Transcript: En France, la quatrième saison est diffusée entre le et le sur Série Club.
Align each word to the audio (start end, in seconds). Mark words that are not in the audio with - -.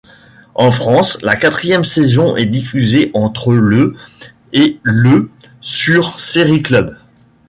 En 0.55 0.71
France, 0.71 1.19
la 1.21 1.35
quatrième 1.35 1.85
saison 1.85 2.35
est 2.35 2.47
diffusée 2.47 3.11
entre 3.13 3.53
le 3.53 3.93
et 4.51 4.79
le 4.81 5.29
sur 5.61 6.19
Série 6.19 6.63
Club. 6.63 6.97